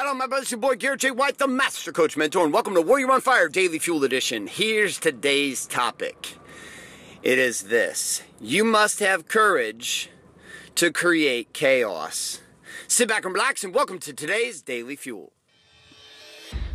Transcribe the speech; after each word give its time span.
Hello, 0.00 0.14
my 0.14 0.28
brothers, 0.28 0.52
your 0.52 0.60
boy 0.60 0.76
Garrett 0.76 1.00
J. 1.00 1.10
White, 1.10 1.38
the 1.38 1.48
Master 1.48 1.90
Coach 1.90 2.16
Mentor, 2.16 2.44
and 2.44 2.52
welcome 2.52 2.72
to 2.74 2.80
Warrior 2.80 3.10
on 3.10 3.20
Fire 3.20 3.48
Daily 3.48 3.80
Fuel 3.80 4.04
Edition. 4.04 4.46
Here's 4.46 4.96
today's 4.96 5.66
topic 5.66 6.38
it 7.20 7.36
is 7.36 7.62
this 7.62 8.22
You 8.40 8.62
must 8.62 9.00
have 9.00 9.26
courage 9.26 10.08
to 10.76 10.92
create 10.92 11.52
chaos. 11.52 12.40
Sit 12.86 13.08
back 13.08 13.24
and 13.24 13.34
relax, 13.34 13.64
and 13.64 13.74
welcome 13.74 13.98
to 13.98 14.12
today's 14.12 14.62
Daily 14.62 14.94
Fuel. 14.94 15.32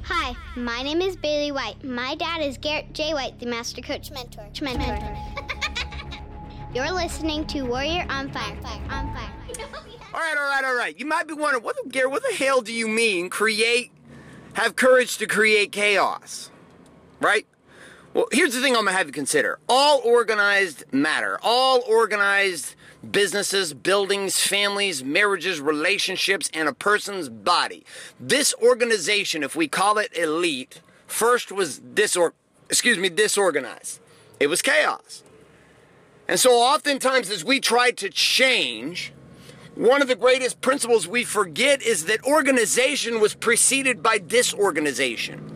Hi, 0.04 0.36
my 0.58 0.84
name 0.84 1.02
is 1.02 1.16
Bailey 1.16 1.54
White. 1.54 1.82
My 1.82 2.16
dad 2.16 2.42
is 2.42 2.58
Garrett 2.58 2.92
J. 2.92 3.14
White, 3.14 3.40
the 3.40 3.46
Master 3.46 3.82
Coach 3.82 4.12
Mentor. 4.12 4.50
Mentor. 4.62 5.18
You're 6.76 6.92
listening 6.92 7.48
to 7.48 7.62
Warrior 7.62 8.05
on 8.10 8.34
Fire. 8.34 8.58
On 8.90 9.16
Fire. 9.16 9.93
All 10.14 10.20
right, 10.20 10.38
all 10.38 10.43
right, 10.43 10.64
all 10.64 10.75
right. 10.75 11.00
You 11.00 11.07
might 11.07 11.27
be 11.27 11.34
wondering, 11.34 11.64
what, 11.64 11.75
Garrett, 11.89 12.11
what 12.11 12.21
the 12.21 12.36
hell 12.36 12.62
do 12.62 12.71
you 12.71 12.88
mean 12.88 13.30
create, 13.32 13.91
have 14.53 14.76
courage 14.76 15.17
to 15.17 15.26
create 15.26 15.72
chaos? 15.72 16.52
Right? 17.20 17.48
Well, 18.13 18.27
here's 18.31 18.53
the 18.53 18.62
thing 18.62 18.76
I'm 18.76 18.84
going 18.84 18.94
to 18.94 18.98
have 18.98 19.08
you 19.08 19.13
consider. 19.13 19.58
All 19.67 20.02
organized 20.05 20.84
matter, 20.91 21.39
all 21.41 21.81
organized 21.88 22.76
businesses, 23.09 23.73
buildings, 23.73 24.39
families, 24.39 25.03
marriages, 25.03 25.59
relationships, 25.59 26.48
and 26.53 26.70
a 26.70 26.73
person's 26.73 27.27
body. 27.27 27.84
This 28.20 28.53
organization, 28.61 29.41
if 29.41 29.55
we 29.55 29.67
call 29.67 29.98
it 29.98 30.16
elite, 30.16 30.81
first 31.08 31.52
was 31.52 31.80
disor- 31.80 32.34
excuse 32.70 33.00
me, 33.00 33.09
disorganized. 33.09 34.00
It 34.39 34.45
was 34.45 34.61
chaos. 34.61 35.23
And 36.27 36.39
so 36.39 36.52
oftentimes 36.52 37.31
as 37.31 37.44
we 37.44 37.59
try 37.59 37.89
to 37.91 38.09
change, 38.09 39.11
one 39.76 40.02
of 40.02 40.08
the 40.08 40.16
greatest 40.16 40.62
principles 40.62 41.08
we 41.08 41.23
forget 41.23 41.81
is 41.81 42.05
that 42.05 42.23
organization 42.23 43.20
was 43.20 43.34
preceded 43.34 44.04
by 44.04 44.20
disorganization. 44.20 45.50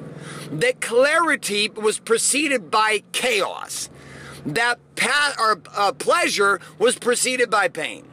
That 0.51 0.81
clarity 0.81 1.69
was 1.69 1.99
preceded 1.99 2.71
by 2.71 3.03
chaos. 3.11 3.89
That 4.45 4.79
pa- 4.95 5.35
or, 5.37 5.61
uh, 5.75 5.91
pleasure 5.91 6.59
was 6.79 6.97
preceded 6.97 7.49
by 7.49 7.67
pain. 7.67 8.05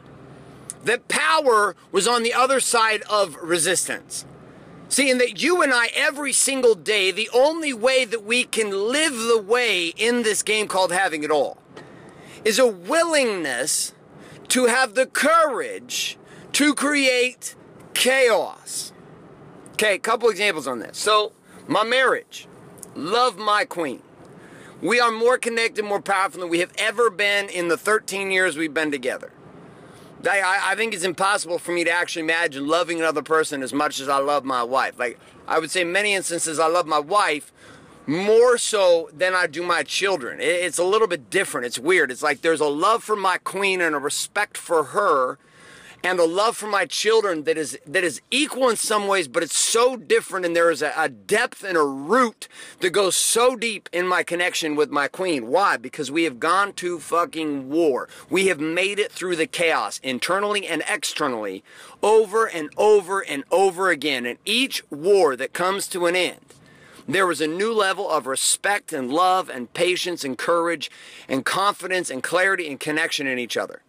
That 0.83 1.07
power 1.07 1.75
was 1.91 2.07
on 2.07 2.21
the 2.23 2.33
other 2.33 2.59
side 2.59 3.01
of 3.09 3.35
resistance. 3.41 4.25
See, 4.89 5.09
and 5.09 5.19
that 5.19 5.41
you 5.41 5.63
and 5.63 5.73
I, 5.73 5.87
every 5.95 6.31
single 6.31 6.75
day, 6.75 7.09
the 7.09 7.29
only 7.33 7.73
way 7.73 8.05
that 8.05 8.23
we 8.23 8.43
can 8.43 8.69
live 8.69 9.17
the 9.17 9.41
way 9.41 9.87
in 9.87 10.21
this 10.21 10.43
game 10.43 10.67
called 10.67 10.91
having 10.91 11.23
it 11.23 11.31
all 11.31 11.57
is 12.43 12.59
a 12.59 12.67
willingness 12.67 13.94
to 14.49 14.65
have 14.65 14.95
the 14.95 15.05
courage 15.05 16.17
to 16.53 16.73
create 16.73 17.55
chaos. 17.93 18.93
Okay, 19.73 19.95
a 19.95 19.99
couple 19.99 20.29
examples 20.29 20.67
on 20.67 20.79
this. 20.79 20.97
So, 20.97 21.33
my 21.67 21.83
marriage, 21.83 22.47
love 22.95 23.37
my 23.37 23.65
queen. 23.65 24.01
We 24.81 24.99
are 24.99 25.11
more 25.11 25.37
connected, 25.37 25.83
more 25.83 26.01
powerful 26.01 26.41
than 26.41 26.49
we 26.49 26.59
have 26.59 26.71
ever 26.77 27.09
been 27.09 27.49
in 27.49 27.67
the 27.67 27.77
13 27.77 28.31
years 28.31 28.57
we've 28.57 28.73
been 28.73 28.91
together. 28.91 29.31
I, 30.27 30.71
I 30.71 30.75
think 30.75 30.93
it's 30.93 31.03
impossible 31.03 31.59
for 31.59 31.71
me 31.71 31.83
to 31.83 31.91
actually 31.91 32.23
imagine 32.23 32.67
loving 32.67 32.99
another 32.99 33.21
person 33.21 33.61
as 33.61 33.73
much 33.73 33.99
as 33.99 34.09
I 34.09 34.17
love 34.17 34.43
my 34.43 34.63
wife. 34.63 34.97
Like, 34.97 35.19
I 35.47 35.59
would 35.59 35.71
say 35.71 35.83
many 35.83 36.13
instances, 36.13 36.59
I 36.59 36.67
love 36.67 36.87
my 36.87 36.99
wife 36.99 37.51
more 38.07 38.57
so 38.57 39.09
than 39.13 39.33
I 39.33 39.47
do 39.47 39.63
my 39.63 39.83
children. 39.83 40.39
It's 40.39 40.77
a 40.77 40.83
little 40.83 41.07
bit 41.07 41.29
different. 41.29 41.65
It's 41.65 41.79
weird. 41.79 42.11
It's 42.11 42.23
like 42.23 42.41
there's 42.41 42.61
a 42.61 42.67
love 42.67 43.03
for 43.03 43.15
my 43.15 43.37
queen 43.37 43.81
and 43.81 43.95
a 43.95 43.99
respect 43.99 44.57
for 44.57 44.85
her 44.85 45.37
and 46.05 46.19
a 46.19 46.25
love 46.25 46.55
for 46.55 46.67
my 46.67 46.85
children 46.85 47.45
that 47.45 47.57
is 47.57 47.79
that 47.87 48.03
is 48.03 48.21
equal 48.29 48.69
in 48.69 48.75
some 48.75 49.07
ways, 49.07 49.27
but 49.27 49.41
it's 49.41 49.57
so 49.57 49.95
different 49.95 50.45
and 50.45 50.55
there 50.55 50.69
is 50.69 50.83
a, 50.83 50.93
a 50.95 51.09
depth 51.09 51.63
and 51.63 51.75
a 51.75 51.83
root 51.83 52.47
that 52.81 52.91
goes 52.91 53.15
so 53.15 53.55
deep 53.55 53.89
in 53.91 54.07
my 54.07 54.21
connection 54.21 54.75
with 54.75 54.91
my 54.91 55.07
queen. 55.07 55.47
Why? 55.47 55.77
Because 55.77 56.11
we 56.11 56.23
have 56.25 56.39
gone 56.39 56.73
to 56.73 56.99
fucking 56.99 57.71
war. 57.71 58.07
We 58.29 58.47
have 58.47 58.59
made 58.59 58.99
it 58.99 59.11
through 59.11 59.35
the 59.37 59.47
chaos 59.47 59.99
internally 60.03 60.67
and 60.67 60.83
externally 60.87 61.63
over 62.03 62.45
and 62.45 62.69
over 62.77 63.21
and 63.21 63.43
over 63.49 63.89
again. 63.89 64.27
And 64.27 64.37
each 64.45 64.83
war 64.91 65.35
that 65.35 65.53
comes 65.53 65.87
to 65.87 66.05
an 66.05 66.15
end 66.15 66.53
there 67.07 67.27
was 67.27 67.41
a 67.41 67.47
new 67.47 67.73
level 67.73 68.09
of 68.09 68.25
respect 68.27 68.91
and 68.91 69.11
love 69.11 69.49
and 69.49 69.73
patience 69.73 70.23
and 70.23 70.37
courage 70.37 70.89
and 71.27 71.45
confidence 71.45 72.09
and 72.09 72.23
clarity 72.23 72.67
and 72.67 72.79
connection 72.79 73.27
in 73.27 73.39
each 73.39 73.57
other. 73.57 73.81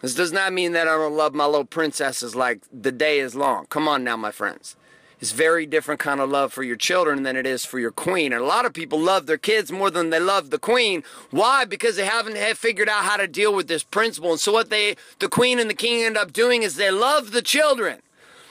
This 0.00 0.14
does 0.14 0.32
not 0.32 0.52
mean 0.52 0.72
that 0.72 0.86
I 0.86 0.96
don't 0.96 1.16
love 1.16 1.34
my 1.34 1.46
little 1.46 1.64
princesses 1.64 2.36
like 2.36 2.60
the 2.72 2.92
day 2.92 3.18
is 3.18 3.34
long. 3.34 3.66
Come 3.66 3.88
on 3.88 4.04
now, 4.04 4.16
my 4.16 4.30
friends. 4.30 4.76
It's 5.20 5.32
very 5.32 5.66
different 5.66 5.98
kind 5.98 6.20
of 6.20 6.30
love 6.30 6.52
for 6.52 6.62
your 6.62 6.76
children 6.76 7.24
than 7.24 7.34
it 7.34 7.44
is 7.44 7.64
for 7.64 7.80
your 7.80 7.90
queen. 7.90 8.32
And 8.32 8.40
a 8.40 8.46
lot 8.46 8.64
of 8.64 8.72
people 8.72 9.00
love 9.00 9.26
their 9.26 9.36
kids 9.36 9.72
more 9.72 9.90
than 9.90 10.10
they 10.10 10.20
love 10.20 10.50
the 10.50 10.60
queen. 10.60 11.02
Why? 11.30 11.64
Because 11.64 11.96
they 11.96 12.04
haven't 12.04 12.36
have 12.36 12.56
figured 12.56 12.88
out 12.88 13.04
how 13.04 13.16
to 13.16 13.26
deal 13.26 13.52
with 13.52 13.66
this 13.66 13.82
principle. 13.82 14.30
And 14.30 14.38
so 14.38 14.52
what 14.52 14.70
they 14.70 14.94
the 15.18 15.28
queen 15.28 15.58
and 15.58 15.68
the 15.68 15.74
king 15.74 16.04
end 16.04 16.16
up 16.16 16.32
doing 16.32 16.62
is 16.62 16.76
they 16.76 16.92
love 16.92 17.32
the 17.32 17.42
children. 17.42 18.00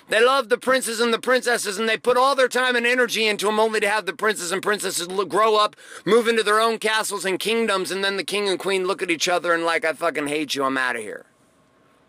They 0.10 0.24
love 0.24 0.48
the 0.48 0.58
princes 0.58 1.02
and 1.02 1.14
the 1.14 1.20
princesses, 1.20 1.78
and 1.78 1.90
they 1.90 1.98
put 1.98 2.16
all 2.16 2.34
their 2.34 2.48
time 2.48 2.78
and 2.78 2.88
energy 2.88 3.28
into 3.28 3.48
them 3.48 3.60
only 3.60 3.82
to 3.82 3.90
have 3.90 4.06
the 4.06 4.14
princes 4.14 4.54
and 4.54 4.62
princesses 4.62 5.08
grow 5.08 5.58
up, 5.58 5.76
move 6.06 6.30
into 6.30 6.44
their 6.44 6.62
own 6.62 6.80
castles 6.80 7.26
and 7.26 7.38
kingdoms, 7.38 7.92
and 7.92 8.04
then 8.04 8.16
the 8.16 8.24
king 8.24 8.48
and 8.48 8.58
queen 8.58 8.86
look 8.86 9.02
at 9.02 9.12
each 9.12 9.28
other 9.28 9.54
and, 9.54 9.66
like, 9.66 9.84
I 9.84 9.92
fucking 9.92 10.28
hate 10.28 10.56
you, 10.56 10.64
I'm 10.64 10.78
out 10.78 10.96
of 10.96 11.02
here. 11.02 11.26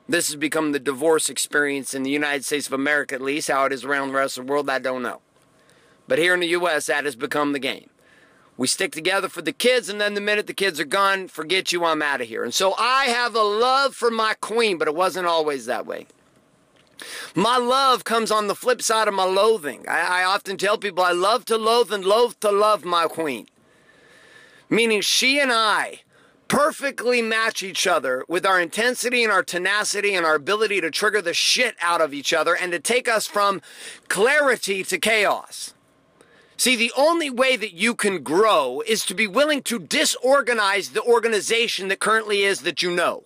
This 0.09 0.28
has 0.28 0.36
become 0.36 0.70
the 0.70 0.78
divorce 0.78 1.28
experience 1.28 1.92
in 1.92 2.04
the 2.04 2.10
United 2.10 2.44
States 2.44 2.69
of 2.69 2.72
America, 2.72 3.16
at 3.16 3.20
least. 3.20 3.50
How 3.50 3.64
it 3.64 3.72
is 3.72 3.84
around 3.84 4.09
the 4.09 4.15
rest 4.15 4.38
of 4.38 4.47
the 4.47 4.53
world, 4.53 4.70
I 4.70 4.78
don't 4.78 5.03
know. 5.03 5.20
But 6.06 6.19
here 6.19 6.32
in 6.34 6.41
the 6.41 6.47
U.S., 6.47 6.86
that 6.86 7.04
has 7.04 7.16
become 7.16 7.53
the 7.53 7.59
game. 7.59 7.91
We 8.56 8.66
stick 8.69 8.92
together 8.92 9.28
for 9.28 9.42
the 9.42 9.53
kids, 9.53 9.88
and 9.88 10.00
then 10.00 10.15
the 10.15 10.20
minute 10.20 10.47
the 10.47 10.54
kids 10.54 10.80
are 10.80 10.84
gone, 10.84 11.28
forget 11.28 11.72
you, 11.72 11.84
I'm 11.84 12.00
out 12.00 12.20
of 12.20 12.28
here. 12.28 12.42
And 12.42 12.54
so 12.54 12.75
I 12.78 13.06
have 13.06 13.34
a 13.34 13.42
love 13.42 13.94
for 13.94 14.10
my 14.10 14.34
queen, 14.41 14.78
but 14.78 14.88
it 14.88 14.94
wasn't 14.94 15.26
always 15.26 15.66
that 15.66 15.84
way. 15.84 16.06
My 17.34 17.56
love 17.56 18.04
comes 18.04 18.31
on 18.31 18.47
the 18.47 18.54
flip 18.54 18.82
side 18.82 19.09
of 19.09 19.14
my 19.14 19.25
loathing. 19.25 19.84
I, 19.88 20.22
I, 20.22 20.25
often 20.25 20.56
tell 20.56 20.78
people 20.78 21.04
I 21.04 21.12
love 21.12 21.44
to 21.47 21.56
loathe 21.56 21.92
and 21.92 22.04
loathe 22.04 22.34
to 22.41 22.50
love 22.50 22.84
my 22.84 23.06
queen. 23.06 23.47
Meaning 24.69 25.03
she 25.03 25.38
and 25.38 25.53
I 25.53 26.00
perfectly 26.48 27.20
match 27.20 27.62
each 27.62 27.86
other 27.86 28.25
with 28.26 28.44
our 28.44 28.60
intensity 28.60 29.22
and 29.22 29.32
our 29.32 29.42
tenacity 29.42 30.14
and 30.14 30.25
our 30.25 30.34
ability 30.34 30.81
to 30.81 30.91
trigger 30.91 31.22
the 31.22 31.34
shit 31.34 31.76
out 31.81 32.00
of 32.00 32.14
each 32.14 32.32
other 32.32 32.56
and 32.56 32.72
to 32.72 32.78
take 32.78 33.09
us 33.09 33.26
from 33.26 33.60
clarity 34.09 34.82
to 34.84 34.98
chaos. 34.98 35.75
See, 36.56 36.75
the 36.75 36.92
only 36.97 37.30
way 37.30 37.56
that 37.56 37.75
you 37.75 37.94
can 37.94 38.22
grow 38.22 38.82
is 38.86 39.04
to 39.06 39.15
be 39.15 39.28
willing 39.28 39.62
to 39.62 39.78
disorganize 39.78 40.91
the 40.91 41.03
organization 41.03 41.86
that 41.88 42.00
currently 42.00 42.42
is 42.42 42.62
that 42.62 42.82
you 42.82 42.91
know. 42.91 43.22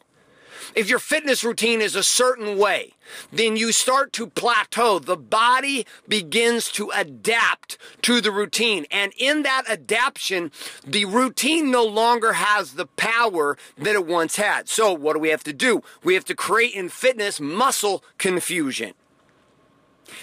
If 0.74 0.88
your 0.88 0.98
fitness 0.98 1.44
routine 1.44 1.80
is 1.80 1.94
a 1.94 2.02
certain 2.02 2.58
way, 2.58 2.94
then 3.32 3.56
you 3.56 3.72
start 3.72 4.12
to 4.14 4.26
plateau. 4.26 4.98
The 4.98 5.16
body 5.16 5.86
begins 6.08 6.70
to 6.72 6.90
adapt 6.94 7.78
to 8.02 8.20
the 8.20 8.30
routine. 8.30 8.86
And 8.90 9.12
in 9.16 9.42
that 9.42 9.68
adaptation, 9.68 10.50
the 10.86 11.04
routine 11.04 11.70
no 11.70 11.84
longer 11.84 12.34
has 12.34 12.72
the 12.72 12.86
power 12.86 13.56
that 13.76 13.94
it 13.94 14.06
once 14.06 14.36
had. 14.36 14.68
So, 14.68 14.92
what 14.92 15.14
do 15.14 15.18
we 15.18 15.30
have 15.30 15.44
to 15.44 15.52
do? 15.52 15.82
We 16.02 16.14
have 16.14 16.24
to 16.26 16.34
create 16.34 16.74
in 16.74 16.88
fitness 16.88 17.40
muscle 17.40 18.04
confusion. 18.18 18.94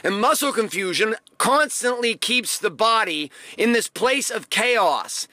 And 0.04 0.22
muscle 0.22 0.54
confusion 0.54 1.16
constantly 1.38 2.16
keeps 2.16 2.60
the 2.60 2.70
body 2.70 3.32
in 3.58 3.72
this 3.74 3.88
place 3.88 4.30
of 4.30 4.50
chaos 4.50 5.28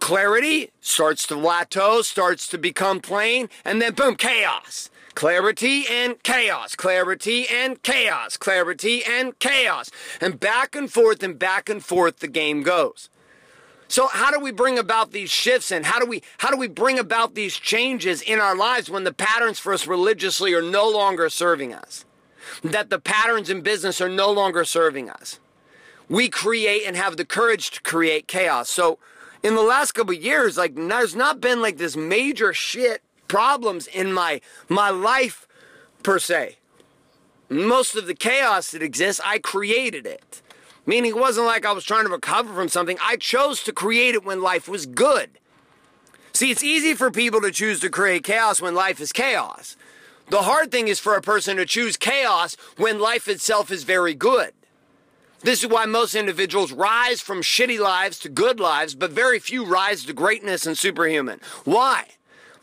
clarity 0.00 0.70
starts 0.80 1.26
to 1.26 1.36
plateau, 1.36 2.02
starts 2.02 2.48
to 2.48 2.58
become 2.58 3.00
plain, 3.00 3.48
and 3.64 3.80
then 3.80 3.94
boom, 3.94 4.16
chaos. 4.16 4.90
Clarity 5.14 5.84
and 5.90 6.22
chaos, 6.22 6.76
clarity 6.76 7.48
and 7.48 7.82
chaos, 7.82 8.36
clarity 8.36 9.02
and 9.04 9.36
chaos. 9.40 9.90
And 10.20 10.38
back 10.38 10.76
and 10.76 10.92
forth 10.92 11.24
and 11.24 11.36
back 11.36 11.68
and 11.68 11.84
forth 11.84 12.20
the 12.20 12.28
game 12.28 12.62
goes. 12.62 13.10
So 13.88 14.06
how 14.06 14.30
do 14.30 14.38
we 14.38 14.52
bring 14.52 14.78
about 14.78 15.12
these 15.12 15.30
shifts 15.30 15.72
and 15.72 15.86
how 15.86 15.98
do 15.98 16.06
we 16.06 16.22
how 16.38 16.50
do 16.50 16.56
we 16.56 16.68
bring 16.68 16.98
about 16.98 17.34
these 17.34 17.56
changes 17.56 18.20
in 18.20 18.38
our 18.38 18.54
lives 18.54 18.90
when 18.90 19.04
the 19.04 19.12
patterns 19.12 19.58
for 19.58 19.72
us 19.72 19.86
religiously 19.86 20.52
are 20.54 20.62
no 20.62 20.88
longer 20.88 21.28
serving 21.30 21.74
us? 21.74 22.04
That 22.62 22.90
the 22.90 23.00
patterns 23.00 23.50
in 23.50 23.62
business 23.62 24.00
are 24.00 24.08
no 24.08 24.30
longer 24.30 24.64
serving 24.64 25.08
us. 25.10 25.40
We 26.08 26.28
create 26.28 26.86
and 26.86 26.96
have 26.96 27.16
the 27.16 27.24
courage 27.24 27.70
to 27.72 27.82
create 27.82 28.28
chaos. 28.28 28.70
So 28.70 28.98
in 29.42 29.54
the 29.54 29.62
last 29.62 29.92
couple 29.92 30.14
years, 30.14 30.56
like 30.56 30.74
there's 30.74 31.16
not 31.16 31.40
been 31.40 31.60
like 31.60 31.78
this 31.78 31.96
major 31.96 32.52
shit 32.52 33.02
problems 33.28 33.86
in 33.86 34.12
my 34.12 34.40
my 34.68 34.90
life 34.90 35.46
per 36.02 36.18
se. 36.18 36.56
Most 37.48 37.96
of 37.96 38.06
the 38.06 38.14
chaos 38.14 38.70
that 38.72 38.82
exists, 38.82 39.20
I 39.24 39.38
created 39.38 40.06
it. 40.06 40.42
Meaning 40.84 41.10
it 41.12 41.18
wasn't 41.18 41.46
like 41.46 41.66
I 41.66 41.72
was 41.72 41.84
trying 41.84 42.04
to 42.04 42.10
recover 42.10 42.52
from 42.54 42.68
something. 42.68 42.98
I 43.02 43.16
chose 43.16 43.62
to 43.64 43.72
create 43.72 44.14
it 44.14 44.24
when 44.24 44.42
life 44.42 44.68
was 44.68 44.86
good. 44.86 45.30
See, 46.32 46.50
it's 46.50 46.62
easy 46.62 46.94
for 46.94 47.10
people 47.10 47.40
to 47.40 47.50
choose 47.50 47.80
to 47.80 47.90
create 47.90 48.24
chaos 48.24 48.60
when 48.60 48.74
life 48.74 49.00
is 49.00 49.12
chaos. 49.12 49.76
The 50.30 50.42
hard 50.42 50.70
thing 50.70 50.88
is 50.88 51.00
for 51.00 51.14
a 51.14 51.22
person 51.22 51.56
to 51.56 51.66
choose 51.66 51.96
chaos 51.96 52.56
when 52.76 52.98
life 52.98 53.28
itself 53.28 53.70
is 53.70 53.84
very 53.84 54.14
good. 54.14 54.52
This 55.40 55.62
is 55.62 55.68
why 55.68 55.86
most 55.86 56.14
individuals 56.14 56.72
rise 56.72 57.20
from 57.20 57.42
shitty 57.42 57.78
lives 57.78 58.18
to 58.20 58.28
good 58.28 58.58
lives, 58.58 58.94
but 58.94 59.12
very 59.12 59.38
few 59.38 59.64
rise 59.64 60.04
to 60.04 60.12
greatness 60.12 60.66
and 60.66 60.76
superhuman. 60.76 61.40
Why? 61.64 62.06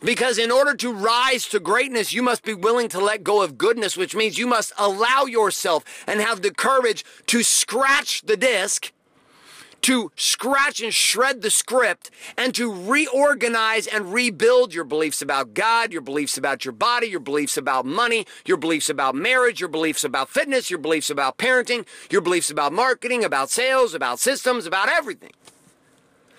Because 0.00 0.36
in 0.36 0.50
order 0.50 0.74
to 0.74 0.92
rise 0.92 1.46
to 1.48 1.58
greatness, 1.58 2.12
you 2.12 2.22
must 2.22 2.42
be 2.42 2.52
willing 2.52 2.88
to 2.90 3.00
let 3.00 3.24
go 3.24 3.40
of 3.40 3.56
goodness, 3.56 3.96
which 3.96 4.14
means 4.14 4.36
you 4.36 4.46
must 4.46 4.72
allow 4.78 5.24
yourself 5.24 5.84
and 6.06 6.20
have 6.20 6.42
the 6.42 6.52
courage 6.52 7.02
to 7.26 7.42
scratch 7.42 8.20
the 8.22 8.36
disc 8.36 8.92
to 9.86 10.10
scratch 10.16 10.80
and 10.80 10.92
shred 10.92 11.42
the 11.42 11.50
script 11.50 12.10
and 12.36 12.52
to 12.52 12.72
reorganize 12.72 13.86
and 13.86 14.12
rebuild 14.12 14.74
your 14.74 14.82
beliefs 14.82 15.22
about 15.22 15.54
God, 15.54 15.92
your 15.92 16.02
beliefs 16.02 16.36
about 16.36 16.64
your 16.64 16.72
body, 16.72 17.06
your 17.06 17.20
beliefs 17.20 17.56
about 17.56 17.86
money, 17.86 18.26
your 18.44 18.56
beliefs 18.56 18.90
about 18.90 19.14
marriage, 19.14 19.60
your 19.60 19.68
beliefs 19.68 20.02
about 20.02 20.28
fitness, 20.28 20.70
your 20.70 20.80
beliefs 20.80 21.08
about 21.08 21.38
parenting, 21.38 21.86
your 22.10 22.20
beliefs 22.20 22.50
about 22.50 22.72
marketing, 22.72 23.22
about 23.22 23.48
sales, 23.48 23.94
about 23.94 24.18
systems, 24.18 24.66
about 24.66 24.88
everything. 24.88 25.30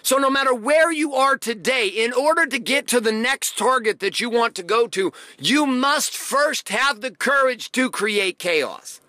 So, 0.03 0.17
no 0.17 0.29
matter 0.29 0.53
where 0.53 0.91
you 0.91 1.13
are 1.13 1.37
today, 1.37 1.87
in 1.87 2.11
order 2.11 2.47
to 2.47 2.59
get 2.59 2.85
to 2.87 2.99
the 2.99 3.13
next 3.13 3.57
target 3.57 4.01
that 4.01 4.19
you 4.19 4.29
want 4.29 4.55
to 4.55 4.63
go 4.63 4.87
to, 4.87 5.13
you 5.39 5.65
must 5.65 6.17
first 6.17 6.67
have 6.67 6.99
the 6.99 7.11
courage 7.11 7.71
to 7.71 7.89
create 7.89 8.39
chaos, 8.39 8.99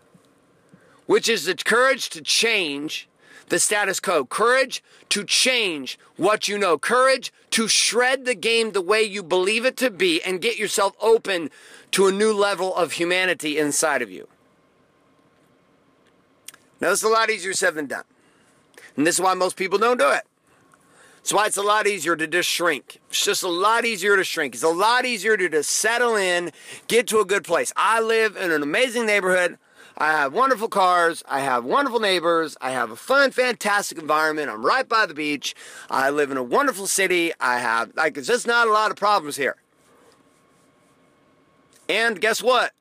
which 1.06 1.28
is 1.28 1.46
the 1.46 1.56
courage 1.56 2.08
to 2.10 2.22
change 2.22 3.07
the 3.48 3.58
status 3.58 4.00
quo. 4.00 4.24
Courage 4.24 4.82
to 5.08 5.24
change 5.24 5.98
what 6.16 6.48
you 6.48 6.58
know. 6.58 6.78
Courage 6.78 7.32
to 7.50 7.68
shred 7.68 8.24
the 8.24 8.34
game 8.34 8.72
the 8.72 8.80
way 8.80 9.02
you 9.02 9.22
believe 9.22 9.64
it 9.64 9.76
to 9.78 9.90
be 9.90 10.22
and 10.22 10.40
get 10.40 10.58
yourself 10.58 10.94
open 11.00 11.50
to 11.92 12.06
a 12.06 12.12
new 12.12 12.32
level 12.32 12.74
of 12.74 12.92
humanity 12.92 13.58
inside 13.58 14.02
of 14.02 14.10
you. 14.10 14.28
Now, 16.80 16.90
this 16.90 17.00
is 17.00 17.04
a 17.04 17.08
lot 17.08 17.30
easier 17.30 17.52
said 17.52 17.74
than 17.74 17.86
done. 17.86 18.04
And 18.96 19.06
this 19.06 19.16
is 19.16 19.20
why 19.20 19.34
most 19.34 19.56
people 19.56 19.78
don't 19.78 19.98
do 19.98 20.10
it. 20.10 20.22
That's 21.16 21.32
why 21.32 21.46
it's 21.46 21.56
a 21.56 21.62
lot 21.62 21.86
easier 21.86 22.16
to 22.16 22.26
just 22.26 22.48
shrink. 22.48 23.00
It's 23.10 23.24
just 23.24 23.42
a 23.42 23.48
lot 23.48 23.84
easier 23.84 24.16
to 24.16 24.24
shrink. 24.24 24.54
It's 24.54 24.62
a 24.62 24.68
lot 24.68 25.04
easier 25.04 25.36
to 25.36 25.48
just 25.48 25.70
settle 25.70 26.16
in, 26.16 26.52
get 26.86 27.06
to 27.08 27.20
a 27.20 27.24
good 27.24 27.44
place. 27.44 27.72
I 27.76 28.00
live 28.00 28.36
in 28.36 28.50
an 28.50 28.62
amazing 28.62 29.06
neighborhood. 29.06 29.58
I 30.00 30.12
have 30.12 30.32
wonderful 30.32 30.68
cars. 30.68 31.24
I 31.28 31.40
have 31.40 31.64
wonderful 31.64 31.98
neighbors. 31.98 32.56
I 32.60 32.70
have 32.70 32.92
a 32.92 32.96
fun, 32.96 33.32
fantastic 33.32 33.98
environment. 33.98 34.48
I'm 34.48 34.64
right 34.64 34.88
by 34.88 35.06
the 35.06 35.14
beach. 35.14 35.56
I 35.90 36.08
live 36.10 36.30
in 36.30 36.36
a 36.36 36.42
wonderful 36.42 36.86
city. 36.86 37.32
I 37.40 37.58
have, 37.58 37.90
like, 37.96 38.16
it's 38.16 38.28
just 38.28 38.46
not 38.46 38.68
a 38.68 38.72
lot 38.72 38.92
of 38.92 38.96
problems 38.96 39.36
here. 39.36 39.56
And 41.88 42.20
guess 42.20 42.40
what? 42.40 42.74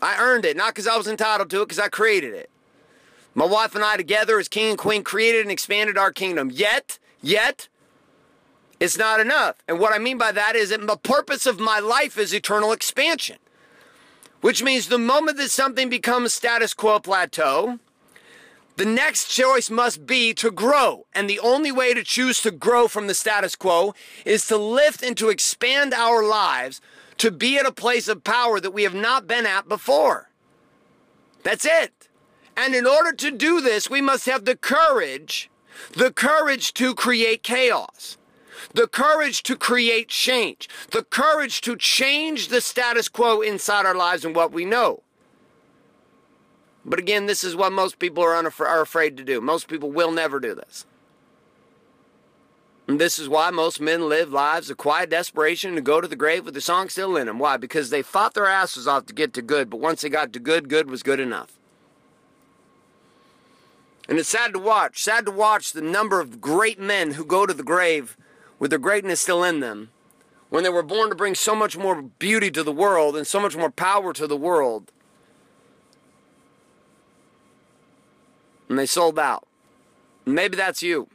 I 0.00 0.16
earned 0.18 0.46
it, 0.46 0.56
not 0.56 0.68
because 0.68 0.86
I 0.86 0.96
was 0.96 1.06
entitled 1.06 1.50
to 1.50 1.60
it, 1.60 1.66
because 1.66 1.78
I 1.78 1.88
created 1.88 2.32
it. 2.32 2.48
My 3.34 3.44
wife 3.44 3.74
and 3.74 3.84
I 3.84 3.98
together 3.98 4.38
as 4.38 4.48
king 4.48 4.70
and 4.70 4.78
queen 4.78 5.04
created 5.04 5.42
and 5.42 5.50
expanded 5.50 5.98
our 5.98 6.10
kingdom. 6.10 6.50
Yet, 6.50 6.98
yet, 7.20 7.68
it's 8.80 8.96
not 8.96 9.20
enough. 9.20 9.56
And 9.68 9.78
what 9.78 9.92
I 9.92 9.98
mean 9.98 10.16
by 10.16 10.32
that 10.32 10.56
is 10.56 10.70
that 10.70 10.86
the 10.86 10.96
purpose 10.96 11.44
of 11.44 11.60
my 11.60 11.80
life 11.80 12.16
is 12.16 12.32
eternal 12.32 12.72
expansion 12.72 13.36
which 14.42 14.62
means 14.62 14.88
the 14.88 14.98
moment 14.98 15.38
that 15.38 15.50
something 15.50 15.88
becomes 15.88 16.34
status 16.34 16.74
quo 16.74 16.98
plateau, 16.98 17.78
the 18.76 18.84
next 18.84 19.28
choice 19.28 19.70
must 19.70 20.04
be 20.04 20.34
to 20.34 20.50
grow. 20.50 21.06
And 21.14 21.30
the 21.30 21.38
only 21.38 21.70
way 21.70 21.94
to 21.94 22.02
choose 22.02 22.42
to 22.42 22.50
grow 22.50 22.88
from 22.88 23.06
the 23.06 23.14
status 23.14 23.54
quo 23.54 23.94
is 24.26 24.46
to 24.48 24.56
lift 24.56 25.02
and 25.02 25.16
to 25.16 25.30
expand 25.30 25.94
our 25.94 26.24
lives 26.24 26.80
to 27.18 27.30
be 27.30 27.56
at 27.56 27.66
a 27.66 27.72
place 27.72 28.08
of 28.08 28.24
power 28.24 28.58
that 28.58 28.74
we 28.74 28.82
have 28.82 28.94
not 28.94 29.28
been 29.28 29.46
at 29.46 29.68
before. 29.68 30.28
That's 31.44 31.64
it. 31.64 32.08
And 32.56 32.74
in 32.74 32.86
order 32.86 33.12
to 33.12 33.30
do 33.30 33.60
this, 33.60 33.88
we 33.88 34.00
must 34.00 34.26
have 34.26 34.44
the 34.44 34.56
courage, 34.56 35.50
the 35.96 36.12
courage 36.12 36.74
to 36.74 36.94
create 36.94 37.44
chaos 37.44 38.18
the 38.74 38.86
courage 38.86 39.42
to 39.44 39.56
create 39.56 40.08
change, 40.08 40.68
the 40.90 41.04
courage 41.04 41.60
to 41.62 41.76
change 41.76 42.48
the 42.48 42.60
status 42.60 43.08
quo 43.08 43.40
inside 43.40 43.86
our 43.86 43.94
lives 43.94 44.24
and 44.24 44.34
what 44.34 44.52
we 44.52 44.64
know. 44.64 45.02
But 46.84 46.98
again, 46.98 47.26
this 47.26 47.44
is 47.44 47.54
what 47.54 47.72
most 47.72 47.98
people 47.98 48.24
are, 48.24 48.42
unaf- 48.42 48.60
are 48.60 48.80
afraid 48.80 49.16
to 49.16 49.24
do. 49.24 49.40
Most 49.40 49.68
people 49.68 49.90
will 49.90 50.10
never 50.10 50.40
do 50.40 50.54
this. 50.54 50.84
And 52.88 53.00
this 53.00 53.18
is 53.18 53.28
why 53.28 53.50
most 53.50 53.80
men 53.80 54.08
live 54.08 54.32
lives 54.32 54.68
of 54.68 54.76
quiet 54.76 55.08
desperation 55.08 55.76
to 55.76 55.80
go 55.80 56.00
to 56.00 56.08
the 56.08 56.16
grave 56.16 56.44
with 56.44 56.54
the 56.54 56.60
song 56.60 56.88
still 56.88 57.16
in 57.16 57.28
them. 57.28 57.38
Why? 57.38 57.56
Because 57.56 57.90
they 57.90 58.02
fought 58.02 58.34
their 58.34 58.46
asses 58.46 58.88
off 58.88 59.06
to 59.06 59.14
get 59.14 59.32
to 59.34 59.42
good, 59.42 59.70
but 59.70 59.80
once 59.80 60.02
they 60.02 60.08
got 60.08 60.32
to 60.32 60.40
good, 60.40 60.68
good 60.68 60.90
was 60.90 61.04
good 61.04 61.20
enough. 61.20 61.58
And 64.08 64.18
it's 64.18 64.28
sad 64.28 64.52
to 64.52 64.58
watch. 64.58 65.02
Sad 65.02 65.26
to 65.26 65.32
watch 65.32 65.72
the 65.72 65.80
number 65.80 66.20
of 66.20 66.40
great 66.40 66.80
men 66.80 67.12
who 67.12 67.24
go 67.24 67.46
to 67.46 67.54
the 67.54 67.62
grave 67.62 68.16
with 68.62 68.70
their 68.70 68.78
greatness 68.78 69.20
still 69.20 69.42
in 69.42 69.58
them, 69.58 69.90
when 70.48 70.62
they 70.62 70.70
were 70.70 70.84
born 70.84 71.08
to 71.08 71.16
bring 71.16 71.34
so 71.34 71.52
much 71.52 71.76
more 71.76 72.00
beauty 72.00 72.48
to 72.48 72.62
the 72.62 72.70
world 72.70 73.16
and 73.16 73.26
so 73.26 73.40
much 73.40 73.56
more 73.56 73.72
power 73.72 74.12
to 74.12 74.24
the 74.24 74.36
world, 74.36 74.92
and 78.68 78.78
they 78.78 78.86
sold 78.86 79.18
out. 79.18 79.48
Maybe 80.24 80.56
that's 80.56 80.80
you. 80.80 81.08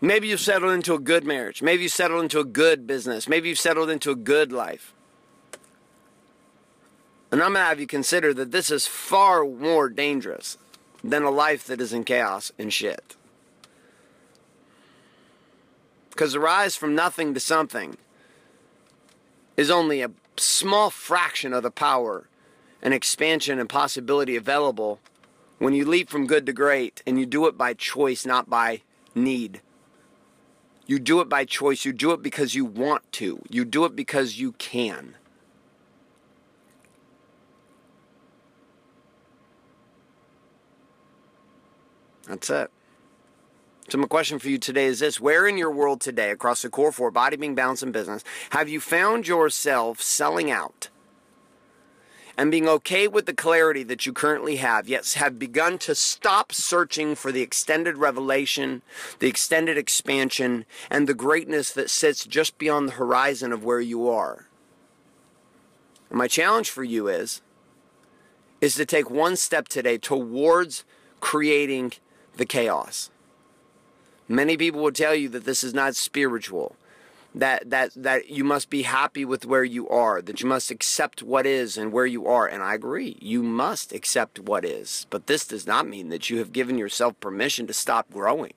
Maybe 0.00 0.26
you 0.26 0.38
settled 0.38 0.72
into 0.72 0.94
a 0.94 0.98
good 0.98 1.26
marriage. 1.26 1.60
Maybe 1.60 1.82
you 1.82 1.90
settled 1.90 2.22
into 2.22 2.40
a 2.40 2.44
good 2.44 2.86
business. 2.86 3.28
Maybe 3.28 3.50
you 3.50 3.54
settled 3.54 3.90
into 3.90 4.10
a 4.10 4.16
good 4.16 4.52
life. 4.52 4.94
And 7.30 7.42
I'm 7.42 7.52
going 7.52 7.62
to 7.62 7.68
have 7.68 7.78
you 7.78 7.86
consider 7.86 8.32
that 8.32 8.52
this 8.52 8.70
is 8.70 8.86
far 8.86 9.44
more 9.44 9.90
dangerous 9.90 10.56
than 11.04 11.24
a 11.24 11.30
life 11.30 11.66
that 11.66 11.82
is 11.82 11.92
in 11.92 12.04
chaos 12.04 12.52
and 12.58 12.72
shit. 12.72 13.16
Because 16.16 16.32
the 16.32 16.40
rise 16.40 16.76
from 16.76 16.94
nothing 16.94 17.34
to 17.34 17.40
something 17.40 17.98
is 19.54 19.70
only 19.70 20.00
a 20.00 20.12
small 20.38 20.88
fraction 20.88 21.52
of 21.52 21.62
the 21.62 21.70
power 21.70 22.26
and 22.80 22.94
expansion 22.94 23.58
and 23.58 23.68
possibility 23.68 24.34
available 24.34 24.98
when 25.58 25.74
you 25.74 25.84
leap 25.84 26.08
from 26.08 26.26
good 26.26 26.46
to 26.46 26.54
great 26.54 27.02
and 27.06 27.20
you 27.20 27.26
do 27.26 27.46
it 27.46 27.58
by 27.58 27.74
choice, 27.74 28.24
not 28.24 28.48
by 28.48 28.80
need. 29.14 29.60
You 30.86 30.98
do 30.98 31.20
it 31.20 31.28
by 31.28 31.44
choice. 31.44 31.84
You 31.84 31.92
do 31.92 32.12
it 32.12 32.22
because 32.22 32.54
you 32.54 32.64
want 32.64 33.12
to. 33.12 33.42
You 33.50 33.66
do 33.66 33.84
it 33.84 33.94
because 33.94 34.38
you 34.38 34.52
can. 34.52 35.16
That's 42.26 42.48
it. 42.48 42.70
So 43.88 43.98
my 43.98 44.08
question 44.08 44.40
for 44.40 44.48
you 44.48 44.58
today 44.58 44.86
is 44.86 44.98
this. 44.98 45.20
Where 45.20 45.46
in 45.46 45.56
your 45.56 45.70
world 45.70 46.00
today, 46.00 46.30
across 46.30 46.62
the 46.62 46.68
core 46.68 46.90
four, 46.90 47.12
body, 47.12 47.36
being, 47.36 47.54
balance, 47.54 47.82
and 47.82 47.92
business, 47.92 48.24
have 48.50 48.68
you 48.68 48.80
found 48.80 49.28
yourself 49.28 50.00
selling 50.00 50.50
out 50.50 50.88
and 52.36 52.50
being 52.50 52.68
okay 52.68 53.06
with 53.06 53.26
the 53.26 53.32
clarity 53.32 53.84
that 53.84 54.04
you 54.04 54.12
currently 54.12 54.56
have, 54.56 54.88
yet 54.88 55.10
have 55.12 55.38
begun 55.38 55.78
to 55.78 55.94
stop 55.94 56.52
searching 56.52 57.14
for 57.14 57.30
the 57.30 57.42
extended 57.42 57.96
revelation, 57.96 58.82
the 59.20 59.28
extended 59.28 59.78
expansion, 59.78 60.66
and 60.90 61.06
the 61.06 61.14
greatness 61.14 61.72
that 61.72 61.88
sits 61.88 62.26
just 62.26 62.58
beyond 62.58 62.88
the 62.88 62.94
horizon 62.94 63.52
of 63.52 63.64
where 63.64 63.80
you 63.80 64.08
are? 64.08 64.46
And 66.10 66.18
my 66.18 66.26
challenge 66.26 66.70
for 66.70 66.82
you 66.84 67.06
is, 67.06 67.40
is 68.60 68.74
to 68.74 68.84
take 68.84 69.10
one 69.10 69.36
step 69.36 69.68
today 69.68 69.96
towards 69.96 70.84
creating 71.20 71.92
the 72.36 72.46
chaos. 72.46 73.10
Many 74.28 74.56
people 74.56 74.82
will 74.82 74.92
tell 74.92 75.14
you 75.14 75.28
that 75.30 75.44
this 75.44 75.62
is 75.62 75.74
not 75.74 75.96
spiritual. 75.96 76.76
That, 77.34 77.68
that 77.68 77.90
that 77.94 78.30
you 78.30 78.44
must 78.44 78.70
be 78.70 78.82
happy 78.82 79.22
with 79.26 79.44
where 79.44 79.62
you 79.62 79.86
are, 79.90 80.22
that 80.22 80.40
you 80.40 80.48
must 80.48 80.70
accept 80.70 81.22
what 81.22 81.44
is 81.44 81.76
and 81.76 81.92
where 81.92 82.06
you 82.06 82.26
are. 82.26 82.46
And 82.46 82.62
I 82.62 82.72
agree, 82.74 83.18
you 83.20 83.42
must 83.42 83.92
accept 83.92 84.38
what 84.38 84.64
is. 84.64 85.06
But 85.10 85.26
this 85.26 85.46
does 85.46 85.66
not 85.66 85.86
mean 85.86 86.08
that 86.08 86.30
you 86.30 86.38
have 86.38 86.54
given 86.54 86.78
yourself 86.78 87.20
permission 87.20 87.66
to 87.66 87.74
stop 87.74 88.10
growing. 88.10 88.54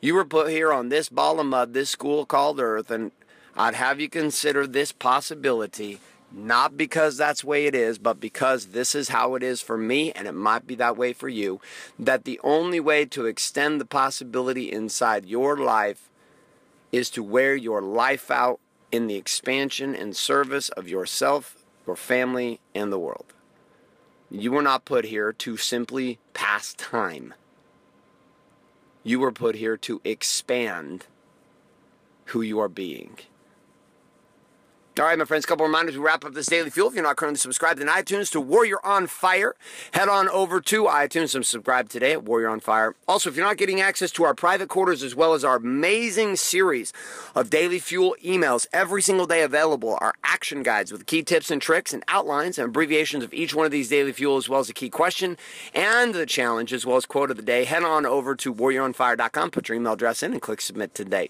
You 0.00 0.14
were 0.14 0.24
put 0.24 0.48
here 0.48 0.72
on 0.72 0.88
this 0.88 1.10
ball 1.10 1.38
of 1.38 1.46
mud, 1.46 1.74
this 1.74 1.90
school 1.90 2.24
called 2.24 2.58
Earth, 2.58 2.90
and 2.90 3.12
I'd 3.54 3.74
have 3.74 4.00
you 4.00 4.08
consider 4.08 4.66
this 4.66 4.92
possibility 4.92 6.00
not 6.32 6.76
because 6.76 7.16
that's 7.16 7.42
the 7.42 7.46
way 7.48 7.66
it 7.66 7.74
is, 7.74 7.98
but 7.98 8.20
because 8.20 8.66
this 8.66 8.94
is 8.94 9.08
how 9.08 9.34
it 9.34 9.42
is 9.42 9.60
for 9.60 9.76
me, 9.76 10.12
and 10.12 10.28
it 10.28 10.32
might 10.32 10.66
be 10.66 10.74
that 10.76 10.96
way 10.96 11.12
for 11.12 11.28
you, 11.28 11.60
that 11.98 12.24
the 12.24 12.40
only 12.44 12.80
way 12.80 13.04
to 13.06 13.26
extend 13.26 13.80
the 13.80 13.84
possibility 13.84 14.70
inside 14.70 15.26
your 15.26 15.56
life 15.56 16.08
is 16.92 17.10
to 17.10 17.22
wear 17.22 17.54
your 17.54 17.82
life 17.82 18.30
out 18.30 18.60
in 18.92 19.06
the 19.06 19.16
expansion 19.16 19.94
and 19.94 20.16
service 20.16 20.68
of 20.70 20.88
yourself, 20.88 21.64
your 21.86 21.96
family, 21.96 22.60
and 22.74 22.92
the 22.92 22.98
world. 22.98 23.32
You 24.30 24.52
were 24.52 24.62
not 24.62 24.84
put 24.84 25.06
here 25.06 25.32
to 25.32 25.56
simply 25.56 26.18
pass 26.34 26.74
time. 26.74 27.34
You 29.02 29.18
were 29.18 29.32
put 29.32 29.56
here 29.56 29.76
to 29.78 30.00
expand 30.04 31.06
who 32.26 32.42
you 32.42 32.60
are 32.60 32.68
being. 32.68 33.18
All 34.98 35.06
right, 35.06 35.16
my 35.16 35.24
friends, 35.24 35.44
a 35.44 35.46
couple 35.46 35.64
reminders. 35.64 35.96
We 35.96 36.02
wrap 36.02 36.24
up 36.24 36.34
this 36.34 36.48
daily 36.48 36.68
fuel. 36.68 36.88
If 36.88 36.94
you're 36.94 37.04
not 37.04 37.14
currently 37.16 37.38
subscribed 37.38 37.80
in 37.80 37.86
iTunes 37.86 38.28
to 38.32 38.40
Warrior 38.40 38.84
on 38.84 39.06
Fire, 39.06 39.54
head 39.92 40.08
on 40.08 40.28
over 40.28 40.60
to 40.62 40.84
iTunes 40.86 41.32
and 41.36 41.46
subscribe 41.46 41.88
today 41.88 42.10
at 42.10 42.24
Warrior 42.24 42.48
on 42.48 42.58
Fire. 42.58 42.96
Also, 43.06 43.30
if 43.30 43.36
you're 43.36 43.46
not 43.46 43.56
getting 43.56 43.80
access 43.80 44.10
to 44.10 44.24
our 44.24 44.34
private 44.34 44.68
quarters 44.68 45.04
as 45.04 45.14
well 45.14 45.32
as 45.32 45.44
our 45.44 45.56
amazing 45.56 46.34
series 46.34 46.92
of 47.36 47.50
daily 47.50 47.78
fuel 47.78 48.16
emails 48.22 48.66
every 48.72 49.00
single 49.00 49.26
day 49.26 49.42
available, 49.42 49.96
our 50.00 50.12
action 50.24 50.64
guides 50.64 50.90
with 50.90 51.06
key 51.06 51.22
tips 51.22 51.52
and 51.52 51.62
tricks 51.62 51.94
and 51.94 52.02
outlines 52.08 52.58
and 52.58 52.66
abbreviations 52.66 53.22
of 53.22 53.32
each 53.32 53.54
one 53.54 53.64
of 53.64 53.72
these 53.72 53.88
daily 53.88 54.12
fuel, 54.12 54.36
as 54.38 54.48
well 54.48 54.60
as 54.60 54.68
a 54.68 54.74
key 54.74 54.90
question 54.90 55.36
and 55.72 56.14
the 56.14 56.26
challenge, 56.26 56.72
as 56.72 56.84
well 56.84 56.96
as 56.96 57.06
quote 57.06 57.30
of 57.30 57.36
the 57.36 57.44
day, 57.44 57.64
head 57.64 57.84
on 57.84 58.04
over 58.04 58.34
to 58.34 58.52
warrioronfire.com, 58.52 59.52
put 59.52 59.68
your 59.68 59.76
email 59.76 59.92
address 59.92 60.24
in, 60.24 60.32
and 60.32 60.42
click 60.42 60.60
submit 60.60 60.94
today. 60.94 61.28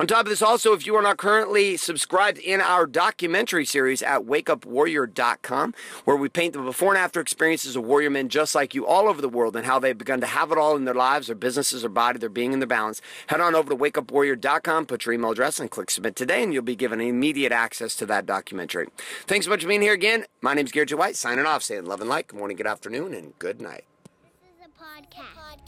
On 0.00 0.06
top 0.06 0.26
of 0.26 0.28
this, 0.28 0.42
also, 0.42 0.74
if 0.74 0.86
you 0.86 0.94
are 0.94 1.02
not 1.02 1.16
currently 1.16 1.76
subscribed 1.76 2.38
in 2.38 2.60
our 2.60 2.86
documentary 2.86 3.64
series 3.64 4.00
at 4.00 4.20
wakeupwarrior.com, 4.20 5.74
where 6.04 6.16
we 6.16 6.28
paint 6.28 6.52
the 6.52 6.60
before 6.60 6.90
and 6.94 6.98
after 6.98 7.18
experiences 7.20 7.74
of 7.74 7.82
warrior 7.82 8.08
men 8.08 8.28
just 8.28 8.54
like 8.54 8.76
you 8.76 8.86
all 8.86 9.08
over 9.08 9.20
the 9.20 9.28
world 9.28 9.56
and 9.56 9.66
how 9.66 9.80
they've 9.80 9.98
begun 9.98 10.20
to 10.20 10.26
have 10.28 10.52
it 10.52 10.58
all 10.58 10.76
in 10.76 10.84
their 10.84 10.94
lives, 10.94 11.26
their 11.26 11.34
businesses, 11.34 11.80
their 11.82 11.90
body, 11.90 12.16
their 12.16 12.28
being, 12.28 12.52
and 12.52 12.62
their 12.62 12.68
balance, 12.68 13.02
head 13.26 13.40
on 13.40 13.56
over 13.56 13.70
to 13.70 13.76
wakeupwarrior.com, 13.76 14.86
put 14.86 15.04
your 15.04 15.14
email 15.14 15.32
address, 15.32 15.58
and 15.58 15.68
click 15.68 15.90
submit 15.90 16.14
today, 16.14 16.44
and 16.44 16.54
you'll 16.54 16.62
be 16.62 16.76
given 16.76 17.00
immediate 17.00 17.50
access 17.50 17.96
to 17.96 18.06
that 18.06 18.24
documentary. 18.24 18.86
Thanks 19.26 19.46
so 19.46 19.50
much 19.50 19.62
for 19.62 19.68
being 19.68 19.82
here 19.82 19.94
again. 19.94 20.26
My 20.40 20.54
name 20.54 20.66
is 20.66 20.70
Garrett 20.70 20.90
J. 20.90 20.94
White, 20.94 21.16
signing 21.16 21.44
off, 21.44 21.64
saying 21.64 21.86
love 21.86 22.00
and 22.00 22.08
light. 22.08 22.28
Good 22.28 22.38
morning, 22.38 22.56
good 22.56 22.68
afternoon, 22.68 23.14
and 23.14 23.36
good 23.40 23.60
night. 23.60 23.82
This 24.22 24.52
is 24.60 24.64
a 24.64 24.80
podcast. 24.80 25.67